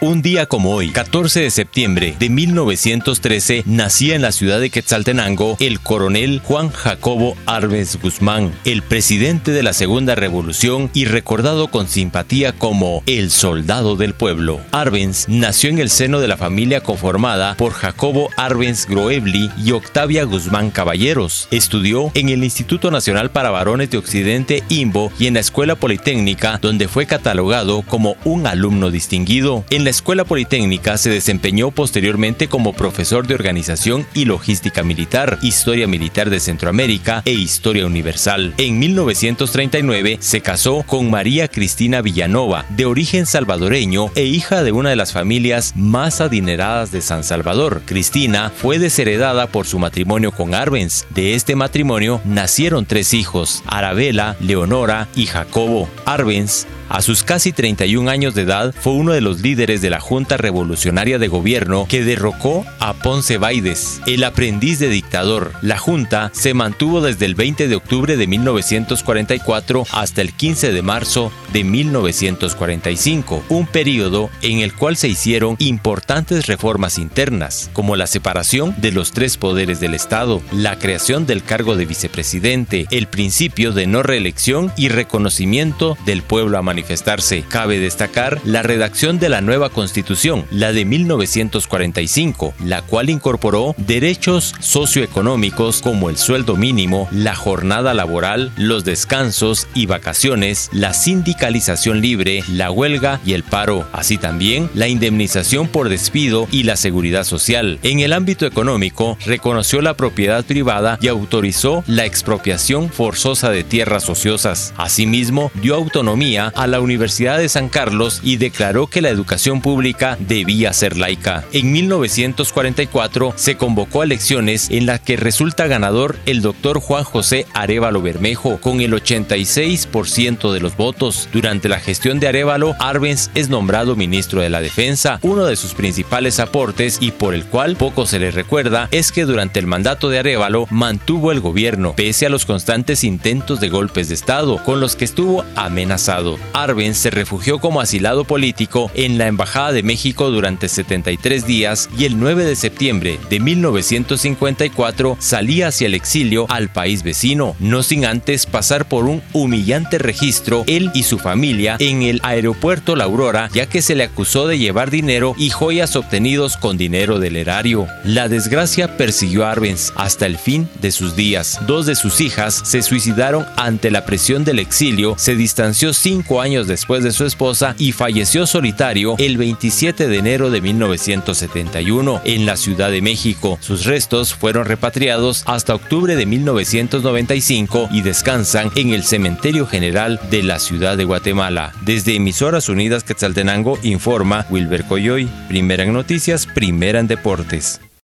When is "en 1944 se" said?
121.52-123.56